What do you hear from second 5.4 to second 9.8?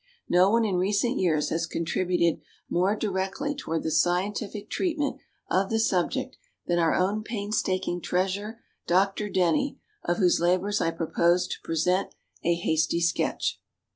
of the subject than our own painstaking Treasurer, Dr. DENNY,